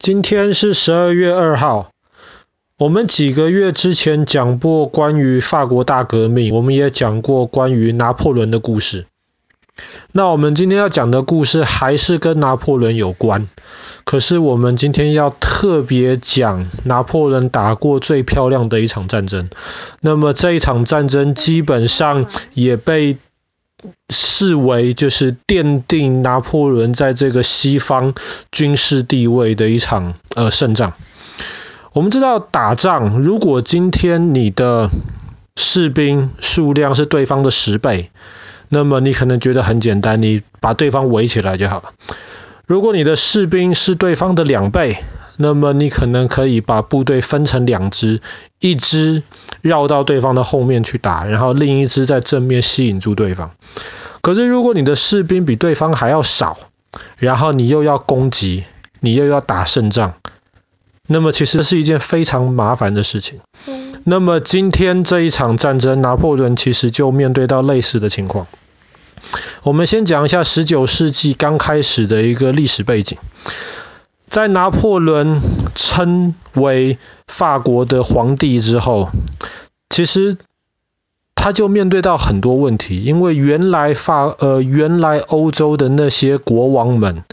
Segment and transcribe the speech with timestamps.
[0.00, 1.90] 今天是十二月二号。
[2.78, 9.04] 我们几个月之前讲过关于法国大革命，我们也讲过关于拿破仑的故事。
[10.12, 13.46] 那我们今天要讲的故事还是跟拿破仑有关，
[14.04, 19.50] 可是我们今天要特别讲拿破仑打过最漂亮的一场战争。
[20.00, 22.24] 那么这一场战争基本上
[22.54, 23.18] 也被
[24.08, 28.14] 视为就是奠定拿破仑在这个西方
[28.52, 30.92] 军事地位的一场呃胜仗。
[31.92, 34.90] 我们知道打仗，如果今天你的
[35.56, 38.10] 士兵数量是对方的十倍，
[38.68, 41.92] 那么你可能觉得很简单，你把对方围起来就好了。
[42.66, 44.98] 如果你的士兵是对方的两倍，
[45.36, 48.20] 那么你可能可以把部队分成两支，
[48.60, 49.24] 一支
[49.62, 53.52] 绕到对方的后面去打，然后另一只在正面吸引住对方。
[54.22, 56.58] 可是如果你的士兵比对方还要少，
[57.16, 58.64] 然后你又要攻击，
[59.00, 60.14] 你又要打胜仗，
[61.06, 63.40] 那么其实是一件非常麻烦的事情。
[64.04, 68.46] 那么今天这一场战争，拿破仑其实就面对到类似的情况。
[69.62, 73.18] 我们先讲一下十九世纪刚开始的一个历史背景。
[74.30, 75.42] 在拿破仑
[75.74, 79.10] 称为法国的皇帝之后，
[79.88, 80.38] 其实
[81.34, 87.24] 他就面对到很多问题，因为原来法呃原来欧洲的那些国王们。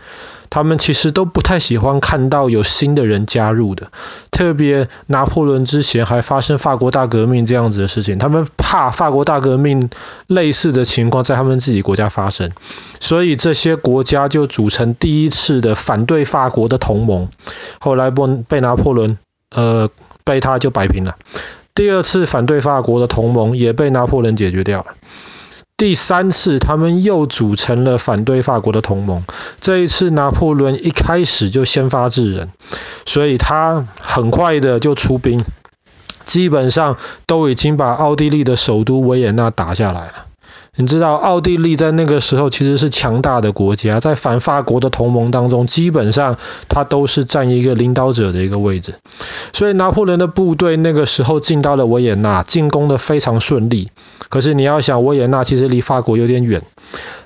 [0.49, 3.91] 他们其实都不太喜欢看到有新的人加入的，
[4.31, 9.89] 特别拿破仑之前还发生法国大革命这样子的事情，他们怕法国大革命
[10.27, 12.51] 类似的情况在他们自己国家发生，
[12.99, 17.29] 所以这些国家就组成第一次的反对法国的同盟，
[17.79, 19.17] 后来被被拿破仑
[19.49, 19.89] 呃
[20.23, 21.15] 被他就摆平了，
[21.75, 24.95] 第二次反对法国的同盟也被拿破仑解决掉了。
[25.78, 29.23] 第三次，他们又组成了反对法国的同盟。
[29.61, 32.50] 这一次，拿破仑一开始就先发制人，
[33.06, 35.45] 所以他很快的就出兵，
[36.25, 40.14] 基本上都已经把奥地利的首都维也纳打下来了。
[40.80, 46.37] 你知道，奥地利在那个时候其实是强大的国家，在反法国的同盟当中，基本上
[46.70, 48.95] 它都是占一个领导者的一个位置。
[49.54, 53.89] 所以拿破仑的部队那个时候进到了维也纳，进攻的非常顺利。
[54.30, 56.61] 可是你要想，维也纳其实离法国有点远。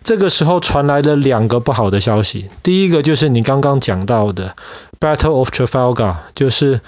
[0.04, 4.56] 这个时候传来了两个不好的消息，第一个就是你刚刚讲到的
[5.00, 6.82] Battle of Trafalgar，就是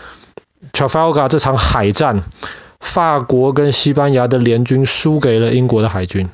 [0.71, 2.23] Trafalgar 这场海战，
[2.79, 6.29] 法国跟西班牙的联军输给了英国的海军。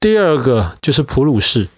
[0.00, 1.68] 第二个就是普鲁士，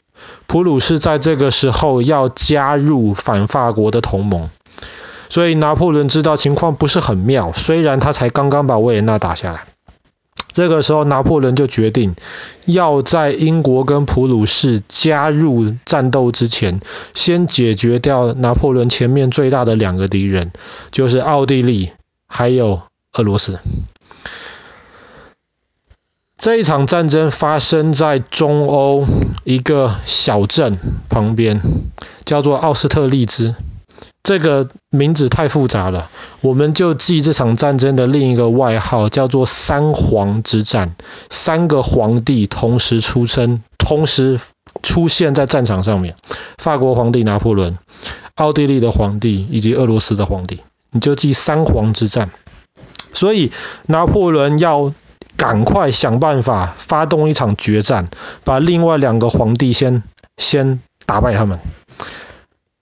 [0.47, 4.49] 普鲁士在这个时候要加入反法国的同盟，
[5.29, 7.53] 所以拿破仑知道情况不是很妙。
[7.53, 9.65] 虽然他才刚刚把维也纳打下来，
[10.54, 12.15] 这个时候拿破仑就决定
[12.65, 16.81] 要在英国跟普鲁士加入战斗之前，
[17.12, 20.53] 先解决掉拿破仑前面最大的两个敌人，
[20.93, 21.91] 就是奥地利
[22.28, 22.82] 还有
[23.12, 23.59] 俄罗斯。
[26.38, 29.06] 这一场战争发生在中欧
[29.44, 30.78] 一个小镇
[31.09, 31.60] 旁边，
[32.25, 33.56] 叫做奥斯特利兹。
[34.25, 40.97] 这个名字太复杂了，我们就记这场战争的另一个外号，叫做“三皇之战”。
[41.31, 44.41] 三个皇帝同时出生，同时
[44.83, 46.17] 出现在战场上面：
[46.59, 47.79] 法国皇帝拿破仑、
[48.35, 50.62] 奥地利的皇帝以及俄罗斯的皇帝。
[50.91, 52.31] 你就记“三皇之战”。
[53.12, 53.53] 所以
[53.87, 54.93] 拿破仑要。
[55.37, 58.06] 赶快想办法发动一场决战，
[58.45, 60.05] 把另外两个皇帝先
[60.37, 61.59] 先打败他们，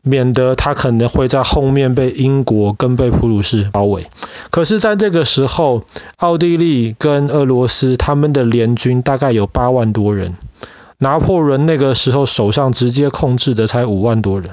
[0.02, 4.06] 免得他可能会在后面被英国跟被普鲁士包围。
[4.50, 5.84] 可是，在这个时候，
[6.16, 10.36] 奥地利跟俄罗斯他们的联军大概有八万多人，
[10.98, 14.50] 拿破仑那个时候手上直接控制的才五万多人，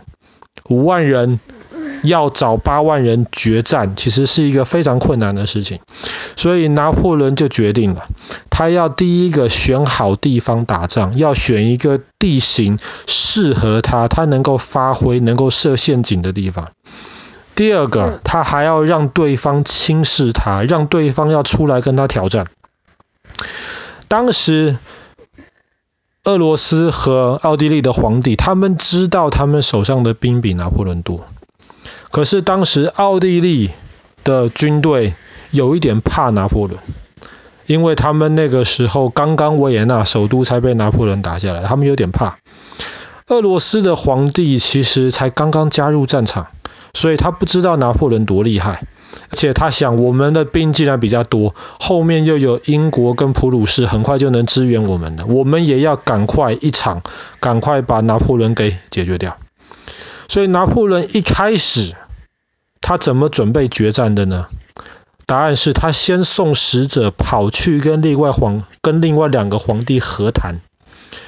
[0.69, 1.39] 五万人。
[2.01, 5.81] 要找八万人决战，其实是一个非常困难的事情，
[6.37, 8.07] 所以拿破仑就决定了，
[8.59, 12.77] 他要第一个选好地方打仗，要选一个地形
[13.07, 16.73] 适合他，他能够发挥、能够设陷阱的地方。
[17.55, 22.47] 第二个，他还要让对方轻视他，让对方要出来跟他挑战。
[24.09, 24.77] 当时，
[26.25, 31.25] 俄罗斯和奥地利的皇帝，他们知道他们手上的兵比拿破仑多。
[32.11, 33.69] 可是当时奥地利
[34.25, 35.13] 的军队
[35.51, 36.77] 有一点怕拿破仑，
[37.69, 42.39] 因为他们那个时候刚刚维也纳首都才被拿破仑打下来，他们有点怕。
[43.27, 46.47] 俄罗斯的皇帝其实才刚刚加入战场，
[46.95, 48.81] 所以他不知道拿破仑多厉害，
[49.29, 57.03] 而且他想我们的兵既然比较多，后面又有英国跟普鲁士，很快就能支援我们的，我们也要赶快一场，
[57.39, 59.37] 赶快把拿破仑给解决掉。
[60.27, 61.93] 所以拿破仑一开始
[62.81, 64.47] 他怎么准备决战的呢？
[65.29, 70.59] 答案是他先送使者跑去跟另外皇跟另外两个皇帝和谈。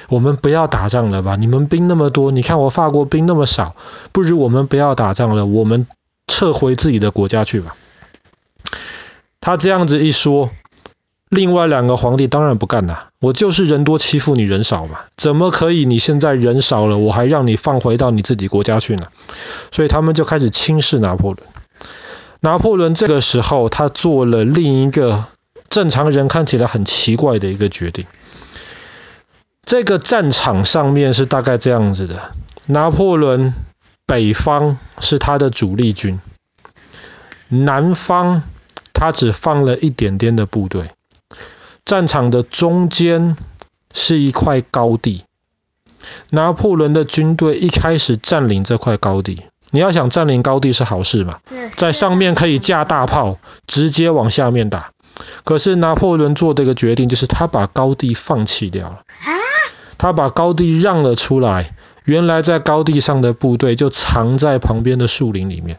[0.08, 1.36] 我们不要打仗了吧？
[1.36, 3.76] 你们兵那么多，你看我法国兵那么少，
[4.10, 5.86] 不如我们不要打仗了，我们
[6.26, 7.76] 撤回自己的国家去吧。
[9.40, 10.50] 他这样子一说，
[11.28, 13.10] 另外两个皇帝当然不干了。
[13.20, 15.86] 我就是人多欺负你人少嘛，怎么可以？
[15.86, 19.06] 你现在人少了，我还让你放回到你自己国家去呢？
[19.70, 21.46] 所以他们就开始轻视拿破仑。
[22.44, 25.26] 拿破仑这个时候，他做了另一个
[25.70, 28.04] 正常人看起来很奇怪的一个决定。
[29.64, 32.32] 这个战场上面是大概这样子的：
[32.66, 33.54] 拿破仑
[34.06, 36.20] 北方是他的主力军，
[37.48, 38.42] 南方
[38.92, 40.90] 他只放了一点点的部队。
[41.84, 43.36] 战场的中间
[43.94, 45.22] 是一块高地，
[46.30, 49.44] 拿破仑的军队一开始占领这块高地。
[49.72, 51.38] 你要想占领高地是好事嘛，
[51.74, 54.92] 在上面可以架大炮，直接往下面打。
[55.44, 59.00] 可是拿破仑做这个决定，就是他把高地放弃掉了。
[59.98, 61.74] 他把高地让了出来，
[62.04, 65.78] 原来在高地上的部队就藏在旁边的树林里面。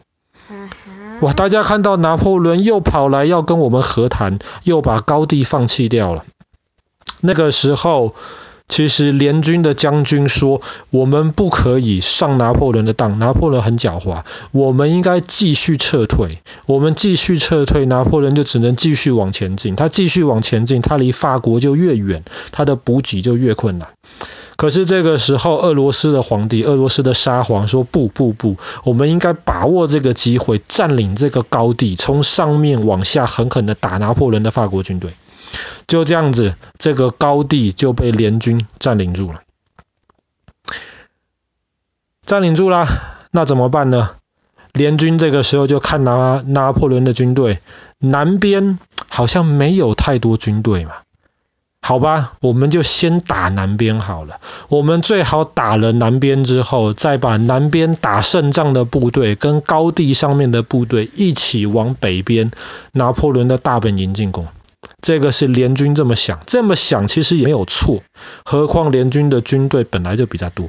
[1.20, 1.32] 哇！
[1.32, 6.24] 大家看到拿破仑又跑来要跟我们和谈，又把高地放弃掉了。
[7.20, 8.14] 那个时候，
[8.66, 16.38] 其实联军的将军说：“我们不可以上拿破仑的当，拿破仑很狡猾，我们应该继续撤退。
[16.66, 19.76] 我们继续撤退，拿破仑就只能继续往前进。
[19.76, 23.88] 他继续往前进，他离法国就越远，他的补给就越困难。”
[24.56, 35.10] 可是这个时候，俄罗斯的皇帝，俄罗斯的沙皇说：“不不不，我们应该把握这个机会，占领这个高地，从上面往下狠狠地打拿破仑的法国军队。”
[35.86, 39.40] 就这样子，这个高地就被联军占领住了。
[42.24, 42.86] 占领住了，
[43.30, 44.16] 那怎么办呢？
[44.72, 47.60] 联军这个时候就看拿拿破仑的军队，
[47.98, 48.78] 南边
[49.08, 50.92] 好像没有太多军队嘛。
[51.80, 54.40] 好吧，我们就先打南边好了。
[54.70, 62.50] 我们最好打了南边之后，再把南边打胜仗的部队跟高地上面的部队一起往北边
[62.92, 64.48] 拿破仑的大本营进攻。
[65.02, 68.02] 这个是联军这么想，这么想其实也没有错。
[68.44, 70.68] 何况联军的军队本来就比较多。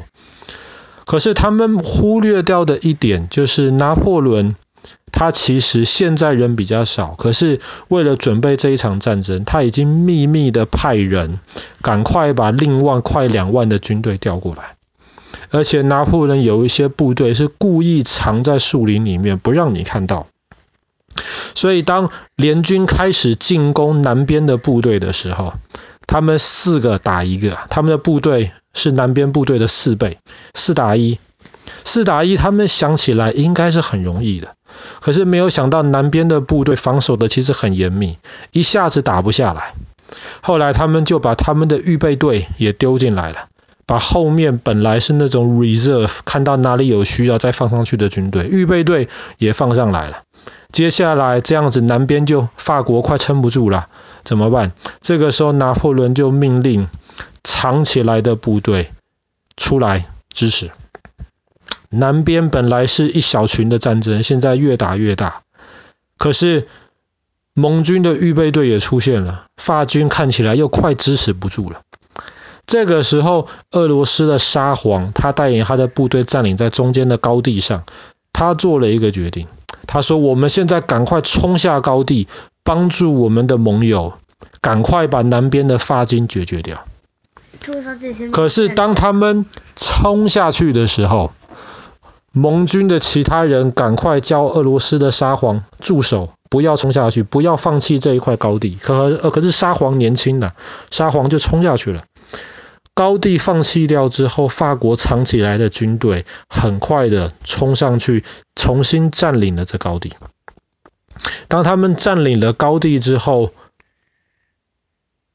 [1.06, 4.56] 可是他们忽略掉的一点就是拿破仑。
[5.12, 11.40] 他其实现在人比较少，可是为了准备这一场战争，他已经秘密的派人，
[11.82, 14.76] 赶快把另外快两万的军队调过来。
[15.52, 20.28] 而且拿破仑有一些部队是故意藏在树林里面，不让你看到。
[21.56, 25.54] 所以当联军开始进攻南边的部队的时候，
[26.06, 30.20] 他们四个打一个，他们的部队是南边部队的四倍，
[30.54, 31.18] 四打一，
[31.84, 34.56] 四打一，他们想起来应该是很容易的。
[35.00, 38.18] 可是没有想到，南边的部队防守的其实很严密，
[38.52, 39.74] 一下子打不下来。
[40.42, 43.48] 后来他们就把他们的预备队也丢进来了，
[43.86, 50.24] 把后面本来是那种 reserve，看到哪里有需要再放上去的军队，预备队也放上来了。
[50.76, 53.88] 接下来这样子，南边就法国快撑不住了，
[54.26, 54.74] 怎么办？
[55.00, 56.90] 这个时候拿破仑就命令
[57.46, 58.92] 藏起来的部队
[59.56, 60.72] 出来支持。
[61.88, 65.44] 南边本来是一小群的战争，现在越打越大。
[66.18, 66.68] 可是
[67.54, 71.84] 盟军的预备队也出现了，法军看起来又快支持不住了。
[72.68, 77.86] 这个时候，俄罗斯的沙皇他带领他的部队占领在中间的高地上，
[78.34, 79.48] 他做了一个决定，
[79.88, 82.28] 他说：“我们现在赶快冲下高地，
[82.64, 84.14] 帮助我们的盟友，
[84.62, 86.84] 赶快把南边的发金解决掉。”
[88.32, 91.32] 可是当他们冲下去的时候，
[92.32, 98.78] 盟军的其他人赶快叫俄罗斯的沙皇住手，不要冲下去，不要放弃这一块高地。
[98.82, 100.54] 可呃，可是沙皇年轻了，
[100.92, 102.04] 沙皇就冲下去了。
[102.96, 108.24] 高地放弃掉之后，法国藏起来的军队很快的冲上去，
[108.56, 110.14] 重新占领了这高地。
[111.50, 113.52] 当他们占领了高地之后，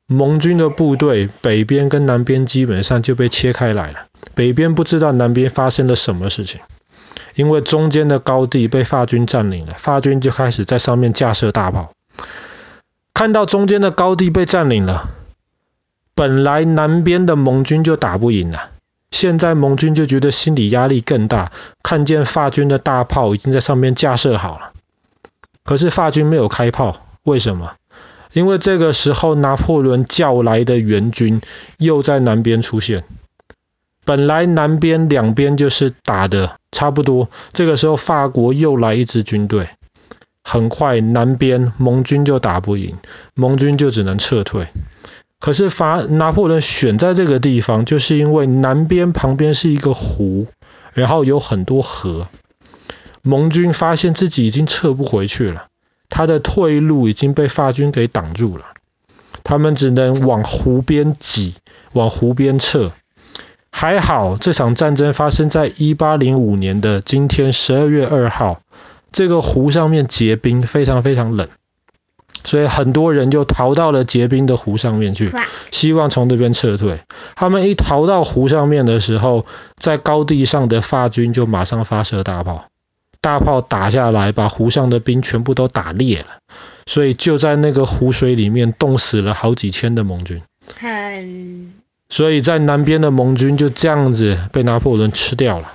[0.07, 4.07] 盟军的部队北边跟南边基本上就被切开来了。
[4.35, 6.61] 北边不知道南边发生了什么事情。
[7.35, 11.93] 因为中间的高地被法军占领了，法军就开始在上面架设大炮。
[13.14, 15.11] 看到中间的高地被占领了，
[16.14, 18.71] 本来南边的盟军就打不赢了，
[19.11, 21.52] 现在盟军就觉得心理压力更大，
[21.83, 24.73] 看见法军的大炮已经在上面架设好了，
[25.64, 27.73] 可是法军没有开炮，为什么？
[28.33, 31.40] 因为这个时候拿破仑叫来的援军
[31.79, 33.05] 又在南边出现。
[34.05, 39.71] 本来南边两边就是打的差不多，这个时候法国又来一支军队，
[40.45, 42.97] 很快南边盟军就打不赢，
[43.35, 44.69] 盟军就只能撤退。
[45.40, 50.47] 可是法拿破仑选在这个地方，就是因为南边旁边是一个湖，
[50.92, 52.28] 然后有很多河。
[53.23, 55.66] 盟军发现自己已经撤不回去了，
[56.09, 58.66] 他的退路已经被法军给挡住了，
[59.42, 61.54] 他们只能往湖边挤，
[61.92, 62.92] 往湖边撤。
[63.70, 68.61] 还好，这场战争发生在一八零五年的今天十二月二号，
[69.11, 71.49] 这个湖上面结冰，非常非常冷。
[72.50, 75.30] 所以很多人就逃到了结冰的湖上面去，
[75.71, 76.99] 希望从那边撤退。
[77.37, 82.64] 他们一逃到湖上面的时候，在高地上的法军就马上发射大炮，
[83.21, 86.26] 大炮打下来，把湖上的冰全部都打裂了。
[86.87, 90.42] 所以就在那个湖水里面冻死了好几千的盟军。
[92.09, 95.73] 所以在南边的盟军就这样子被拿破仑吃掉了。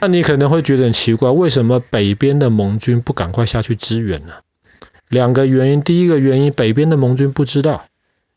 [0.00, 4.32] 那你可能会觉得很奇怪，为什么北边的盟军不赶快下去支援呢？
[5.08, 7.84] 两个原因，第一个原因，北边的盟军不知道，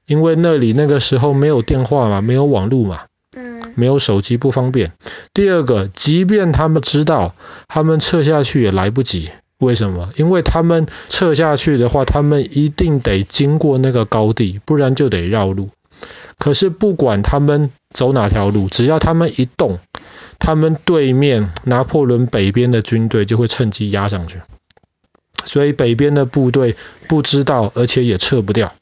[0.06, 3.02] 因为那里那个时候没有电话嘛，没有网络嘛，
[3.36, 4.92] 嗯，没有手机不方便。
[5.34, 7.34] 第二个，即便他们知道，
[7.68, 9.30] 他们撤下去也来不及。
[9.60, 10.10] 为什么？
[10.18, 15.70] 因为他们撤下去的话，他们一定得经过那个高地，不然就得绕路。
[16.38, 19.80] 可是不管他们走哪条路，只要他们一动，
[20.38, 24.42] 他们对面拿破仑北边的军队就会趁机压上去。
[25.48, 26.76] 所以北边的部队
[27.08, 28.74] 不知道，而且也撤不掉。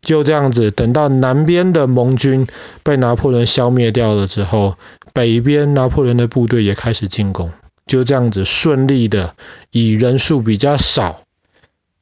[0.00, 2.46] 就这样子，等到南边的盟军
[2.82, 4.76] 被拿破仑消灭掉了之后，
[5.12, 7.52] 北边拿破仑的部队也开始进攻。
[7.86, 9.34] 就这样子顺利的
[9.70, 11.22] 以人数比较少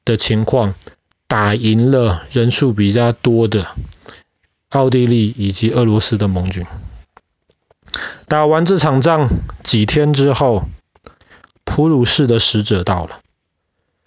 [0.05, 0.75] 的情况
[1.27, 3.67] 打赢了人数比较多的
[4.69, 6.67] 奥地利以及俄罗斯的盟军。
[8.27, 9.29] 打完这场仗
[9.63, 10.65] 几天之后，
[11.65, 13.19] 普鲁士的使者到了。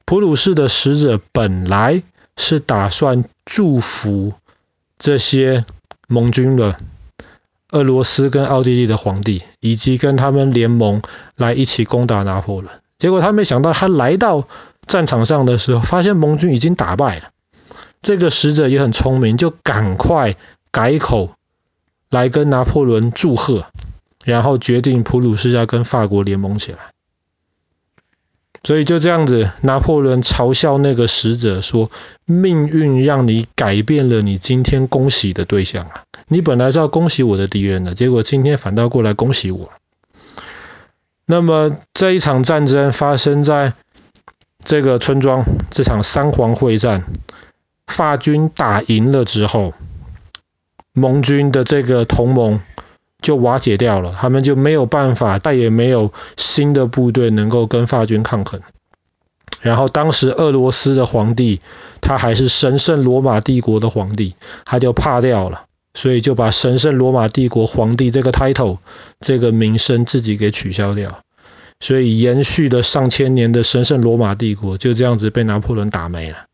[0.05, 2.03] 普鲁士的使者本来
[2.37, 4.33] 是打算祝福
[4.99, 5.65] 这些
[6.07, 6.77] 盟军的
[7.71, 11.01] 俄罗斯跟奥地利的皇帝，以及跟他们联盟
[11.35, 12.71] 来一起攻打拿破仑。
[12.99, 14.47] 结果他没想到，他来到
[14.85, 17.31] 战场上的时候，发现盟军已经打败了。
[18.01, 20.35] 这个使者也很聪明，就赶快
[20.71, 21.31] 改口
[22.11, 23.65] 来跟拿破仑祝贺，
[24.23, 26.94] 然后决定普鲁士要跟法国联盟起来。
[28.65, 31.91] 所以就这样子，拿破仑嘲笑那个使者说
[32.25, 36.03] ：“命运让你改变了你今天恭喜的对象啊！
[36.27, 39.71] 你本来是要恭喜我的敌人的，结果今天反倒过来恭喜我。”
[41.27, 43.73] 那么这一场战争发生在
[44.63, 47.05] 这个村庄，这场三皇会战，
[47.85, 49.75] 法军打赢了之后，
[50.91, 52.61] 盟军的这个同盟。
[53.25, 58.61] 就瓦解掉了，他们就没有办法，再也没有新的部队能够跟法军抗衡。
[59.61, 61.59] 然后当时俄罗斯的皇帝，
[62.01, 65.63] 他还是神圣罗马帝国的皇帝，他就怕掉了，
[65.95, 68.77] 所以就把神圣罗马帝国皇帝这个 title
[69.19, 71.21] 这个名声自己给取消掉。
[71.79, 76.45] 所以延续了上千年的神圣罗马帝国就这样子被拿破仑打没了。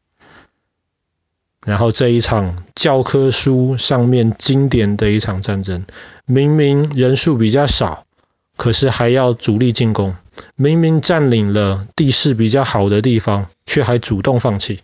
[1.64, 5.86] 然后这一场教科书上面经典的一场战争，
[6.26, 8.06] 明明人数比较少，
[8.58, 10.16] 可是还要主力进攻；
[10.56, 14.80] 明明占领了地势比较好的地方，却还主动放弃。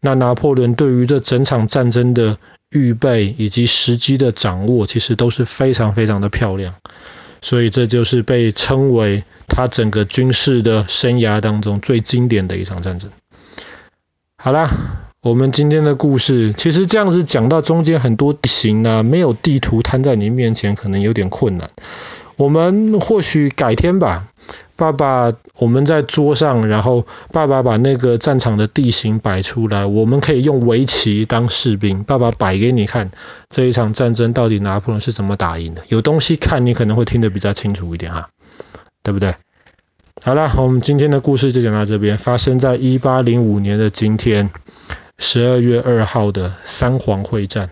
[0.00, 2.38] 那拿破仑对于这整场战争的
[2.70, 6.76] 预备以及时机的掌握，其实都是非常非常的漂亮。
[7.42, 13.10] 所以这就是被称为他整个军事的生涯当中最经典的一场战争。
[14.36, 14.70] 好啦。
[15.22, 21.70] 我们今天的故事，其实这样子讲到中间很多地形呢，没有地图摊在你面前，可能有点困难。
[22.36, 24.28] 我们或许改天吧，
[24.76, 33.10] 爸爸，我们在桌上，然后爸爸把那个战场的地形摆出来，我们可以用围棋当士兵，爸爸摆给你看
[33.50, 38.28] 这一场战争到底拿破仑是怎么打赢的，有东西看，你可能会听得比较清楚一点哈，
[39.02, 39.34] 对不对？
[40.22, 44.50] 好了，我们今天的故事就讲到这边，发生在一八零五年的今天。
[45.18, 47.70] 十二月二号的三皇会战。